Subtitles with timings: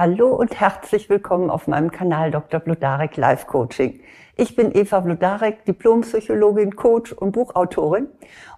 [0.00, 2.60] Hallo und herzlich willkommen auf meinem Kanal Dr.
[2.60, 3.98] Blodarek Life Coaching.
[4.36, 8.06] Ich bin Eva Blodarek, Diplompsychologin, Coach und Buchautorin.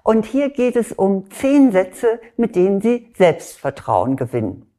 [0.03, 4.71] Und hier geht es um zehn Sätze, mit denen Sie Selbstvertrauen gewinnen.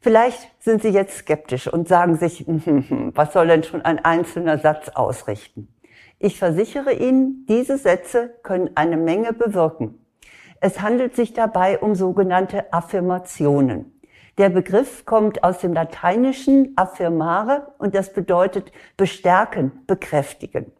[0.00, 4.88] Vielleicht sind Sie jetzt skeptisch und sagen sich, was soll denn schon ein einzelner Satz
[4.88, 5.68] ausrichten?
[6.18, 10.04] Ich versichere Ihnen, diese Sätze können eine Menge bewirken.
[10.60, 13.91] Es handelt sich dabei um sogenannte Affirmationen.
[14.38, 20.72] Der Begriff kommt aus dem lateinischen affirmare und das bedeutet bestärken, bekräftigen.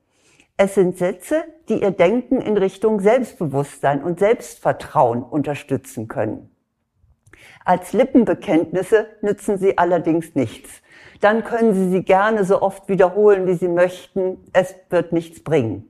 [0.56, 6.50] Es sind Sätze, die ihr Denken in Richtung Selbstbewusstsein und Selbstvertrauen unterstützen können.
[7.64, 10.82] Als Lippenbekenntnisse nützen sie allerdings nichts.
[11.20, 14.38] Dann können Sie sie gerne so oft wiederholen, wie Sie möchten.
[14.52, 15.88] Es wird nichts bringen.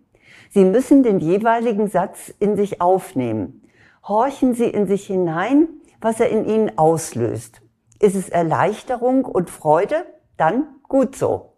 [0.50, 3.62] Sie müssen den jeweiligen Satz in sich aufnehmen.
[4.06, 5.68] Horchen Sie in sich hinein
[6.02, 7.62] was er in ihnen auslöst.
[7.98, 10.04] Ist es Erleichterung und Freude?
[10.36, 11.52] Dann gut so.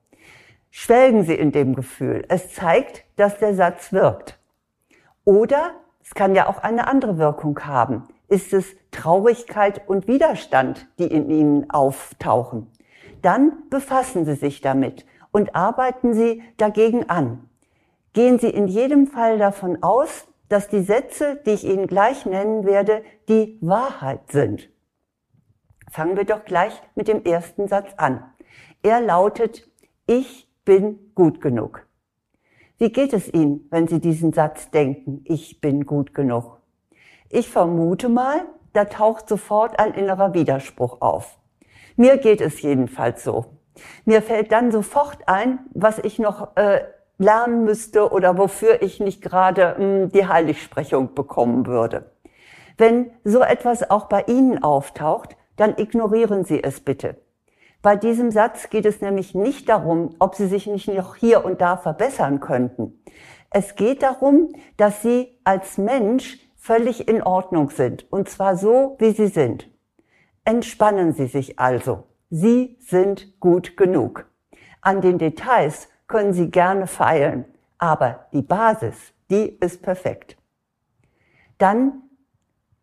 [0.71, 2.25] Schwelgen Sie in dem Gefühl.
[2.29, 4.39] Es zeigt, dass der Satz wirkt.
[5.25, 5.71] Oder
[6.03, 8.05] es kann ja auch eine andere Wirkung haben.
[8.29, 12.71] Ist es Traurigkeit und Widerstand, die in Ihnen auftauchen?
[13.23, 17.49] Dann befassen Sie sich damit und arbeiten Sie dagegen an.
[18.13, 22.65] Gehen Sie in jedem Fall davon aus, dass die Sätze, die ich Ihnen gleich nennen
[22.65, 24.71] werde, die Wahrheit sind.
[25.91, 28.23] Fangen wir doch gleich mit dem ersten Satz an.
[28.81, 29.69] Er lautet,
[30.07, 31.85] ich bin gut genug.
[32.79, 36.61] Wie geht es Ihnen, wenn Sie diesen Satz denken, ich bin gut genug?
[37.31, 41.37] Ich vermute mal, da taucht sofort ein innerer Widerspruch auf.
[41.97, 43.47] Mir geht es jedenfalls so.
[44.05, 46.85] Mir fällt dann sofort ein, was ich noch äh,
[47.19, 52.11] lernen müsste oder wofür ich nicht gerade hm, die Heiligsprechung bekommen würde.
[52.77, 57.17] Wenn so etwas auch bei Ihnen auftaucht, dann ignorieren Sie es bitte.
[57.83, 61.61] Bei diesem Satz geht es nämlich nicht darum, ob Sie sich nicht noch hier und
[61.61, 62.99] da verbessern könnten.
[63.51, 69.11] Es geht darum, dass Sie als Mensch völlig in Ordnung sind, und zwar so, wie
[69.11, 69.71] Sie sind.
[70.45, 72.05] Entspannen Sie sich also.
[72.31, 74.27] Sie sind gut genug.
[74.81, 77.45] An den Details können Sie gerne feilen,
[77.79, 78.97] aber die Basis,
[79.31, 80.37] die ist perfekt.
[81.59, 82.03] Dann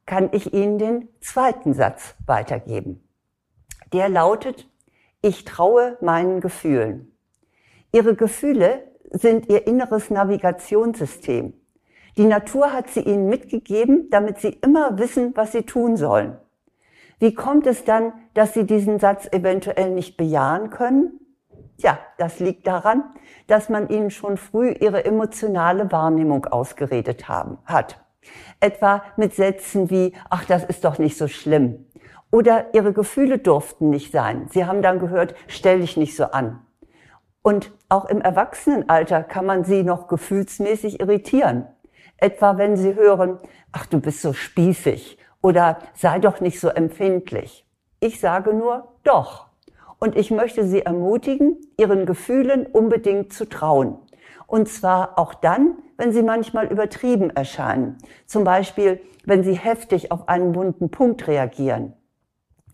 [0.05, 3.07] kann ich Ihnen den zweiten Satz weitergeben.
[3.93, 4.67] Der lautet,
[5.21, 7.15] ich traue meinen Gefühlen.
[7.91, 11.53] Ihre Gefühle sind Ihr inneres Navigationssystem.
[12.17, 16.37] Die Natur hat sie Ihnen mitgegeben, damit Sie immer wissen, was Sie tun sollen.
[17.19, 21.20] Wie kommt es dann, dass Sie diesen Satz eventuell nicht bejahen können?
[21.77, 23.03] Tja, das liegt daran,
[23.47, 27.99] dass man ihnen schon früh ihre emotionale Wahrnehmung ausgeredet haben, hat.
[28.59, 31.85] Etwa mit Sätzen wie, ach, das ist doch nicht so schlimm.
[32.31, 34.47] Oder ihre Gefühle durften nicht sein.
[34.51, 36.65] Sie haben dann gehört, stell dich nicht so an.
[37.41, 41.67] Und auch im Erwachsenenalter kann man sie noch gefühlsmäßig irritieren.
[42.17, 43.39] Etwa wenn sie hören,
[43.71, 47.65] ach, du bist so spießig oder sei doch nicht so empfindlich.
[47.99, 49.50] Ich sage nur, doch.
[50.03, 53.99] Und ich möchte Sie ermutigen, Ihren Gefühlen unbedingt zu trauen.
[54.47, 57.99] Und zwar auch dann, wenn sie manchmal übertrieben erscheinen.
[58.25, 61.93] Zum Beispiel, wenn sie heftig auf einen wunden Punkt reagieren.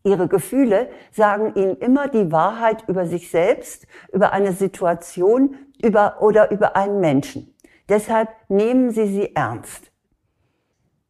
[0.04, 6.50] Ihre Gefühle sagen Ihnen immer die Wahrheit über sich selbst, über eine Situation über, oder
[6.52, 7.54] über einen Menschen.
[7.90, 9.92] Deshalb nehmen Sie sie ernst.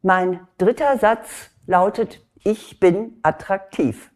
[0.02, 4.10] Mein dritter Satz lautet, ich bin attraktiv.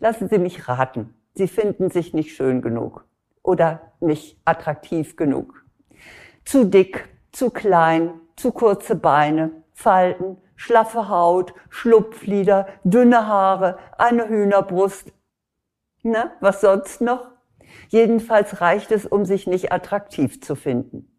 [0.00, 1.14] Lassen Sie mich raten.
[1.34, 3.04] Sie finden sich nicht schön genug
[3.42, 5.64] oder nicht attraktiv genug.
[6.44, 15.12] Zu dick, zu klein, zu kurze Beine, Falten, schlaffe Haut, Schlupflider, dünne Haare, eine Hühnerbrust.
[16.02, 17.28] Na, was sonst noch?
[17.88, 21.10] Jedenfalls reicht es, um sich nicht attraktiv zu finden.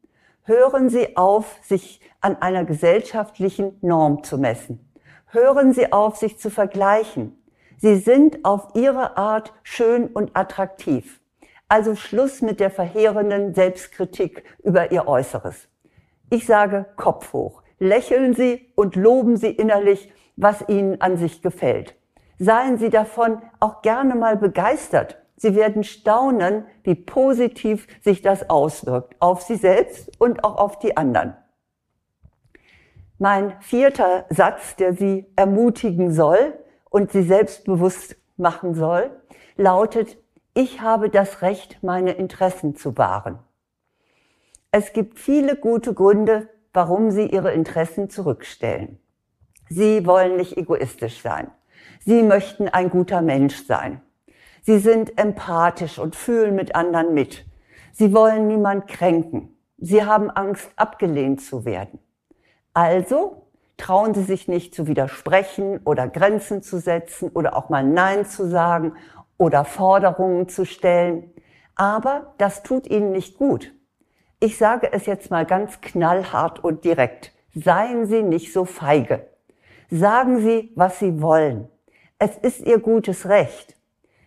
[0.44, 4.92] Hören Sie auf, sich an einer gesellschaftlichen Norm zu messen.
[5.28, 7.41] Hören Sie auf, sich zu vergleichen.
[7.82, 11.20] Sie sind auf ihre Art schön und attraktiv.
[11.68, 15.68] Also Schluss mit der verheerenden Selbstkritik über ihr Äußeres.
[16.30, 17.64] Ich sage Kopf hoch.
[17.80, 21.96] Lächeln Sie und loben Sie innerlich, was Ihnen an sich gefällt.
[22.38, 25.18] Seien Sie davon auch gerne mal begeistert.
[25.36, 30.98] Sie werden staunen, wie positiv sich das auswirkt auf Sie selbst und auch auf die
[30.98, 31.36] anderen.
[33.18, 36.61] Mein vierter Satz, der Sie ermutigen soll,
[36.92, 39.10] und sie selbstbewusst machen soll,
[39.56, 40.18] lautet,
[40.54, 43.40] ich habe das Recht, meine Interessen zu wahren.
[44.72, 49.00] Es gibt viele gute Gründe, warum sie ihre Interessen zurückstellen.
[49.70, 51.50] Sie wollen nicht egoistisch sein.
[52.02, 54.02] Sie möchten ein guter Mensch sein.
[54.62, 57.46] Sie sind empathisch und fühlen mit anderen mit.
[57.94, 59.58] Sie wollen niemand kränken.
[59.78, 62.00] Sie haben Angst, abgelehnt zu werden.
[62.74, 63.48] Also
[63.82, 68.48] trauen Sie sich nicht zu widersprechen oder Grenzen zu setzen oder auch mal Nein zu
[68.48, 68.94] sagen
[69.38, 71.34] oder Forderungen zu stellen.
[71.76, 73.74] Aber das tut Ihnen nicht gut.
[74.40, 77.34] Ich sage es jetzt mal ganz knallhart und direkt.
[77.54, 79.28] Seien Sie nicht so feige.
[79.90, 81.68] Sagen Sie, was Sie wollen.
[82.20, 83.76] Es ist Ihr gutes Recht.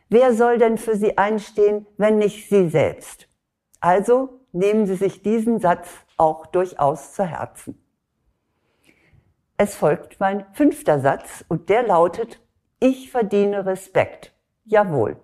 [0.08, 3.28] Wer soll denn für Sie einstehen, wenn nicht Sie selbst?
[3.80, 7.83] Also nehmen Sie sich diesen Satz auch durchaus zu Herzen.
[9.56, 12.40] Es folgt mein fünfter Satz und der lautet,
[12.80, 14.34] ich verdiene Respekt.
[14.64, 15.16] Jawohl.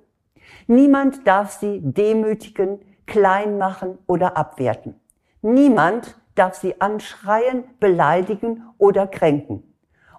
[0.68, 5.00] Niemand darf sie demütigen, klein machen oder abwerten.
[5.42, 9.64] Niemand darf sie anschreien, beleidigen oder kränken.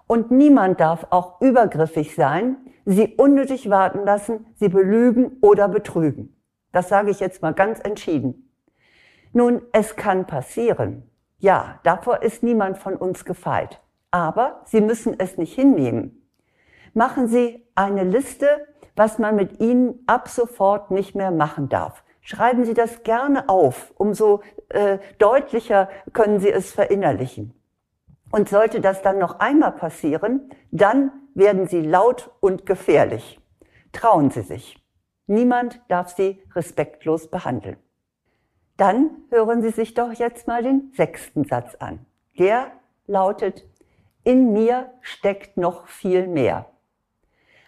[0.06, 6.36] Und niemand darf auch übergriffig sein, sie unnötig warten lassen, sie belügen oder betrügen.
[6.70, 8.52] Das sage ich jetzt mal ganz entschieden.
[9.32, 11.10] Nun, es kann passieren.
[11.38, 13.80] Ja, davor ist niemand von uns gefeit.
[14.12, 16.28] Aber Sie müssen es nicht hinnehmen.
[16.94, 18.46] Machen Sie eine Liste,
[18.94, 22.04] was man mit Ihnen ab sofort nicht mehr machen darf.
[22.20, 27.54] Schreiben Sie das gerne auf, umso äh, deutlicher können Sie es verinnerlichen.
[28.30, 33.40] Und sollte das dann noch einmal passieren, dann werden Sie laut und gefährlich.
[33.92, 34.78] Trauen Sie sich.
[35.26, 37.76] Niemand darf Sie respektlos behandeln.
[38.76, 42.06] Dann hören Sie sich doch jetzt mal den sechsten Satz an.
[42.38, 42.72] Der
[43.06, 43.66] lautet,
[44.24, 46.66] in mir steckt noch viel mehr.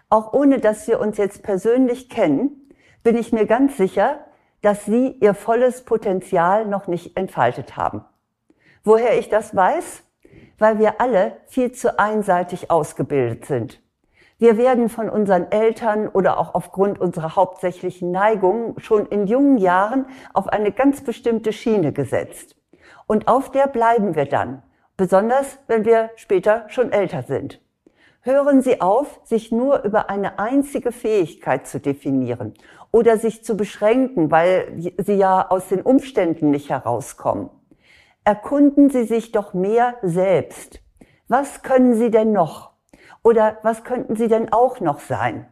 [0.08, 2.70] Auch ohne dass wir uns jetzt persönlich kennen,
[3.02, 4.20] bin ich mir ganz sicher,
[4.62, 8.04] dass Sie Ihr volles Potenzial noch nicht entfaltet haben.
[8.82, 10.02] Woher ich das weiß?
[10.58, 13.80] Weil wir alle viel zu einseitig ausgebildet sind.
[14.38, 20.06] Wir werden von unseren Eltern oder auch aufgrund unserer hauptsächlichen Neigung schon in jungen Jahren
[20.32, 22.56] auf eine ganz bestimmte Schiene gesetzt.
[23.06, 24.62] Und auf der bleiben wir dann,
[24.96, 27.60] besonders wenn wir später schon älter sind.
[28.20, 32.54] Hören Sie auf, sich nur über eine einzige Fähigkeit zu definieren
[32.90, 37.50] oder sich zu beschränken, weil Sie ja aus den Umständen nicht herauskommen.
[38.24, 40.80] Erkunden Sie sich doch mehr selbst.
[41.28, 42.70] Was können Sie denn noch?
[43.22, 45.46] Oder was könnten Sie denn auch noch sein?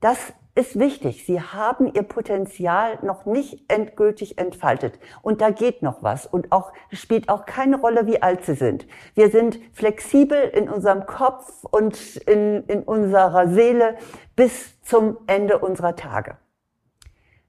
[0.00, 1.24] Das ist wichtig.
[1.24, 4.98] Sie haben Ihr Potenzial noch nicht endgültig entfaltet.
[5.22, 6.26] Und da geht noch was.
[6.26, 8.86] Und auch, spielt auch keine Rolle, wie alt Sie sind.
[9.14, 13.96] Wir sind flexibel in unserem Kopf und in, in unserer Seele
[14.36, 16.36] bis zum Ende unserer Tage.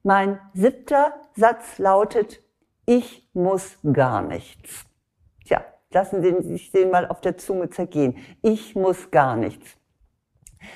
[0.02, 2.42] Mein siebter Satz lautet,
[2.86, 4.84] ich muss gar nichts.
[5.46, 8.16] Tja, lassen Sie sich den mal auf der Zunge zergehen.
[8.42, 9.78] Ich muss gar nichts.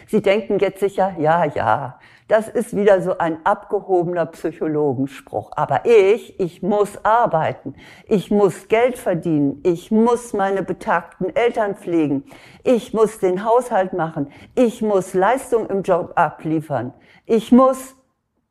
[0.06, 1.98] Sie denken jetzt sicher, ja, ja,
[2.28, 5.50] das ist wieder so ein abgehobener Psychologenspruch.
[5.56, 7.74] Aber ich, ich muss arbeiten.
[8.06, 9.60] Ich muss Geld verdienen.
[9.64, 12.24] Ich muss meine betagten Eltern pflegen.
[12.64, 14.30] Ich muss den Haushalt machen.
[14.54, 16.92] Ich muss Leistung im Job abliefern.
[17.24, 17.96] Ich muss,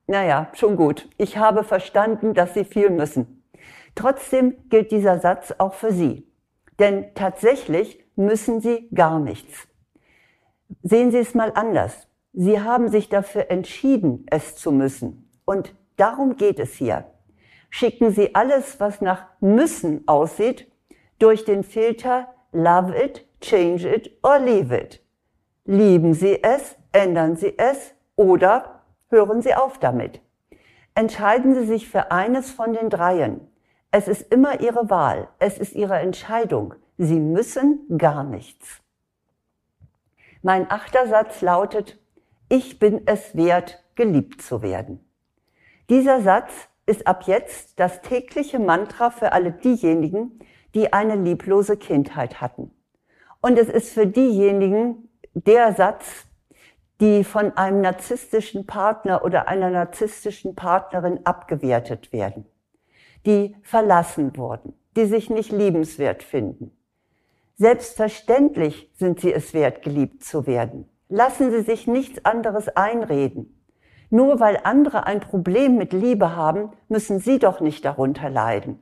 [0.07, 1.07] naja, schon gut.
[1.17, 3.43] Ich habe verstanden, dass Sie viel müssen.
[3.93, 6.27] Trotzdem gilt dieser Satz auch für Sie.
[6.79, 9.67] Denn tatsächlich müssen Sie gar nichts.
[10.81, 12.07] Sehen Sie es mal anders.
[12.33, 15.31] Sie haben sich dafür entschieden, es zu müssen.
[15.45, 17.05] Und darum geht es hier.
[17.69, 20.71] Schicken Sie alles, was nach müssen aussieht,
[21.19, 25.03] durch den Filter Love it, change it or leave it.
[25.65, 30.21] Lieben Sie es, ändern Sie es oder hören Sie auf damit.
[30.95, 33.41] Entscheiden Sie sich für eines von den dreien.
[33.91, 35.27] Es ist immer Ihre Wahl.
[35.39, 36.73] Es ist Ihre Entscheidung.
[36.97, 38.81] Sie müssen gar nichts.
[40.41, 41.99] Mein achter Satz lautet,
[42.49, 45.03] ich bin es wert, geliebt zu werden.
[45.89, 46.51] Dieser Satz
[46.85, 50.39] ist ab jetzt das tägliche Mantra für alle diejenigen,
[50.73, 52.71] die eine lieblose Kindheit hatten.
[53.41, 56.25] Und es ist für diejenigen der Satz,
[56.99, 62.45] die von einem narzisstischen Partner oder einer narzisstischen Partnerin abgewertet werden,
[63.25, 66.71] die verlassen wurden, die sich nicht liebenswert finden.
[67.55, 70.89] Selbstverständlich sind sie es wert, geliebt zu werden.
[71.09, 73.53] Lassen Sie sich nichts anderes einreden.
[74.09, 78.79] Nur weil andere ein Problem mit Liebe haben, müssen Sie doch nicht darunter leiden.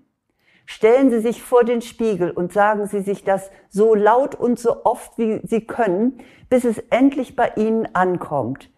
[0.65, 4.86] Stellen Sie sich vor den Spiegel und sagen Sie sich das so laut und so
[4.86, 8.72] oft, wie Sie können, bis es endlich bei Ihnen ankommt.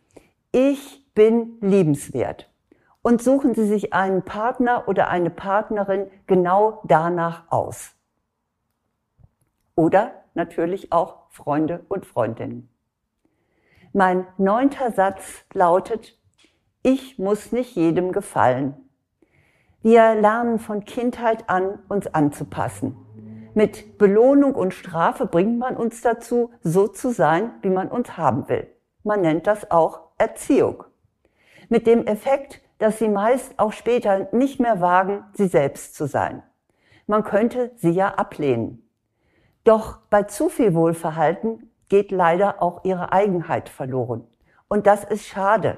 [0.52, 2.50] Ich bin liebenswert.
[3.02, 7.96] Und suchen Sie sich einen Partner oder eine Partnerin genau danach aus.
[9.76, 12.70] Oder natürlich auch Freunde und Freundinnen.
[13.98, 16.20] Mein neunter Satz lautet,
[16.84, 18.76] Ich muss nicht jedem gefallen.
[19.82, 22.96] Wir lernen von Kindheit an, uns anzupassen.
[23.56, 28.48] Mit Belohnung und Strafe bringt man uns dazu, so zu sein, wie man uns haben
[28.50, 28.68] will.
[29.02, 30.84] Man nennt das auch Erziehung.
[31.68, 36.44] Mit dem Effekt, dass sie meist auch später nicht mehr wagen, sie selbst zu sein.
[37.08, 38.88] Man könnte sie ja ablehnen.
[39.64, 44.28] Doch bei zu viel Wohlverhalten geht leider auch ihre Eigenheit verloren.
[44.68, 45.78] Und das ist schade,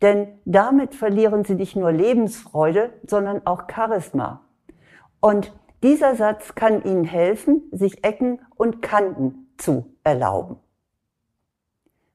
[0.00, 4.40] denn damit verlieren sie nicht nur Lebensfreude, sondern auch Charisma.
[5.20, 10.58] Und dieser Satz kann Ihnen helfen, sich Ecken und Kanten zu erlauben.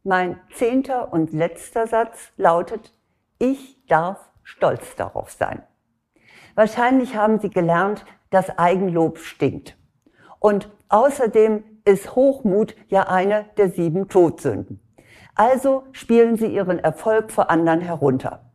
[0.03, 2.93] Mein zehnter und letzter Satz lautet,
[3.39, 5.63] ich darf stolz darauf sein.
[6.55, 9.77] Wahrscheinlich haben Sie gelernt, dass Eigenlob stinkt.
[10.39, 14.81] Und außerdem ist Hochmut ja eine der sieben Todsünden.
[15.35, 18.51] Also spielen Sie Ihren Erfolg vor anderen herunter.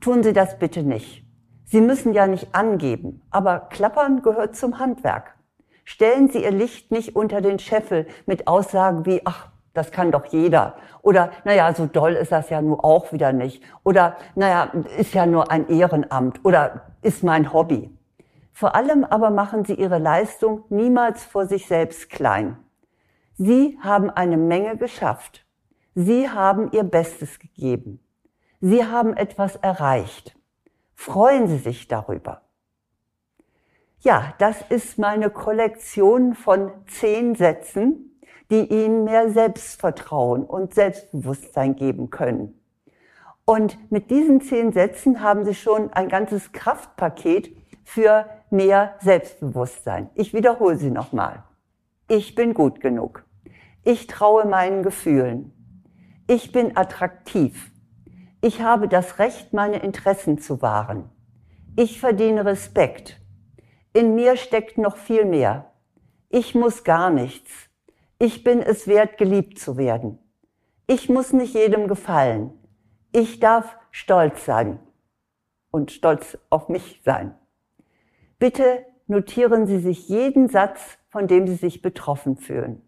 [0.00, 1.24] Tun Sie das bitte nicht.
[1.64, 5.36] Sie müssen ja nicht angeben, aber Klappern gehört zum Handwerk.
[5.84, 10.26] Stellen Sie Ihr Licht nicht unter den Scheffel mit Aussagen wie, ach, das kann doch
[10.26, 10.74] jeder.
[11.02, 13.62] Oder, naja, so doll ist das ja nur auch wieder nicht.
[13.84, 16.44] Oder, naja, ist ja nur ein Ehrenamt.
[16.44, 17.96] Oder ist mein Hobby.
[18.60, 22.58] Vor allem aber machen Sie Ihre Leistung niemals vor sich selbst klein.
[23.38, 25.46] Sie haben eine Menge geschafft.
[25.94, 28.00] Sie haben Ihr Bestes gegeben.
[28.60, 30.36] Sie haben etwas erreicht.
[30.94, 32.42] Freuen Sie sich darüber.
[34.00, 42.10] Ja, das ist meine Kollektion von zehn Sätzen, die Ihnen mehr Selbstvertrauen und Selbstbewusstsein geben
[42.10, 42.60] können.
[43.46, 50.10] Und mit diesen zehn Sätzen haben Sie schon ein ganzes Kraftpaket für mehr Selbstbewusstsein.
[50.14, 51.44] Ich wiederhole sie nochmal.
[52.08, 53.24] Ich bin gut genug.
[53.84, 55.52] Ich traue meinen Gefühlen.
[56.26, 57.70] Ich bin attraktiv.
[58.42, 61.10] Ich habe das Recht, meine Interessen zu wahren.
[61.76, 63.20] Ich verdiene Respekt.
[63.92, 65.72] In mir steckt noch viel mehr.
[66.28, 67.50] Ich muss gar nichts.
[68.18, 70.18] Ich bin es wert, geliebt zu werden.
[70.86, 72.52] Ich muss nicht jedem gefallen.
[73.12, 74.78] Ich darf stolz sein
[75.70, 77.34] und stolz auf mich sein.
[78.40, 80.80] Bitte notieren Sie sich jeden Satz,
[81.10, 82.80] von dem Sie sich betroffen fühlen.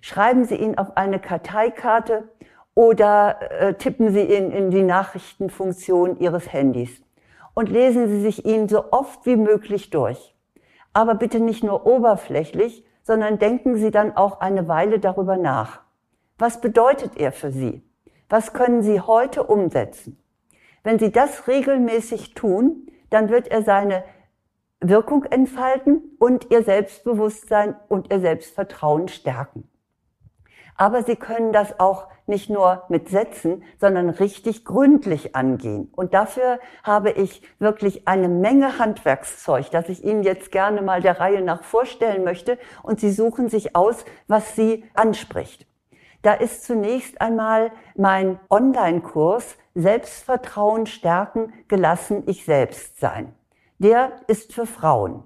[0.00, 2.28] Schreiben Sie ihn auf eine Karteikarte
[2.74, 7.02] oder äh, tippen Sie ihn in die Nachrichtenfunktion Ihres Handys
[7.54, 10.36] und lesen Sie sich ihn so oft wie möglich durch.
[10.92, 15.80] Aber bitte nicht nur oberflächlich, sondern denken Sie dann auch eine Weile darüber nach.
[16.38, 17.82] Was bedeutet er für Sie?
[18.28, 20.22] Was können Sie heute umsetzen?
[20.84, 24.04] Wenn Sie das regelmäßig tun, dann wird er seine
[24.88, 29.68] Wirkung entfalten und ihr Selbstbewusstsein und ihr Selbstvertrauen stärken.
[30.76, 35.90] Aber sie können das auch nicht nur mit Sätzen, sondern richtig gründlich angehen.
[35.94, 41.20] Und dafür habe ich wirklich eine Menge Handwerkszeug, das ich Ihnen jetzt gerne mal der
[41.20, 42.58] Reihe nach vorstellen möchte.
[42.82, 45.66] Und Sie suchen sich aus, was Sie anspricht.
[46.22, 53.34] Da ist zunächst einmal mein Online-Kurs Selbstvertrauen stärken, gelassen ich selbst sein
[53.78, 55.22] der ist für Frauen.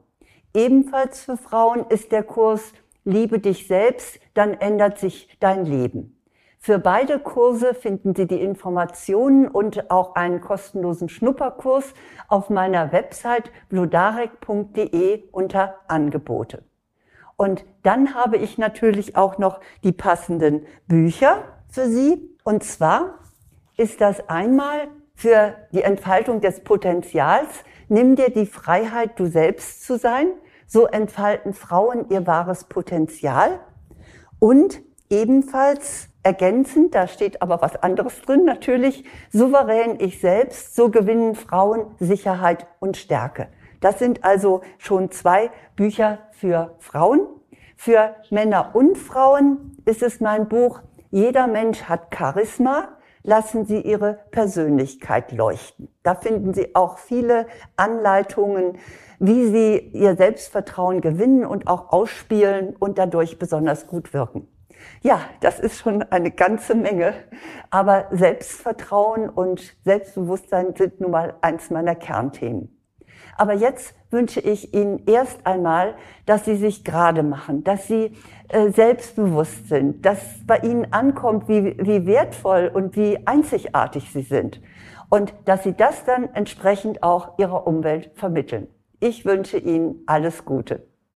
[0.55, 2.73] Ebenfalls für Frauen ist der Kurs
[3.05, 6.19] Liebe dich selbst, dann ändert sich dein Leben.
[6.59, 11.95] Für beide Kurse finden Sie die Informationen und auch einen kostenlosen Schnupperkurs
[12.27, 16.65] auf meiner Website bludarek.de unter Angebote.
[17.37, 22.37] Und dann habe ich natürlich auch noch die passenden Bücher für Sie.
[22.45, 23.21] Und zwar
[23.77, 29.99] ist das einmal für die Entfaltung des Potenzials Nimm dir die Freiheit, du selbst zu
[29.99, 30.29] sein.
[30.67, 33.61] So entfalten Frauen ihr wahres Potenzial.
[34.39, 41.35] Und ebenfalls ergänzend, da steht aber was anderes drin natürlich, souverän ich selbst, so gewinnen
[41.35, 43.49] Frauen Sicherheit und Stärke.
[43.81, 47.21] Das sind also schon zwei Bücher für Frauen.
[47.77, 50.81] Für Männer und Frauen ist es mein Buch
[51.11, 52.98] Jeder Mensch hat Charisma
[53.29, 55.89] lassen Sie Ihre Persönlichkeit leuchten.
[56.03, 58.79] Da finden Sie auch viele Anleitungen,
[59.19, 64.49] wie Sie Ihr Selbstvertrauen gewinnen und auch ausspielen und dadurch besonders gut wirken.
[65.03, 67.13] Ja, das ist schon eine ganze Menge.
[67.69, 72.78] Aber Selbstvertrauen und Selbstbewusstsein sind nun mal eins meiner Kernthemen.
[73.39, 75.95] Aber jetzt wünsche ich Ihnen erst einmal,
[76.27, 78.13] dass Sie sich gerade machen, dass Sie
[78.49, 84.61] äh, selbstbewusst sind, dass bei Ihnen ankommt, wie, wie wertvoll und wie einzigartig Sie sind.
[85.09, 88.67] Und dass Sie das dann entsprechend auch Ihrer Umwelt vermitteln.
[88.99, 90.83] Ich wünsche Ihnen alles Gute.